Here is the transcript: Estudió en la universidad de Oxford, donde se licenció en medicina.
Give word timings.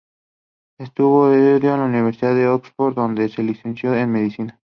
Estudió 0.79 1.31
en 1.73 1.79
la 1.79 1.85
universidad 1.85 2.33
de 2.33 2.47
Oxford, 2.47 2.95
donde 2.95 3.29
se 3.29 3.43
licenció 3.43 3.93
en 3.93 4.11
medicina. 4.11 4.59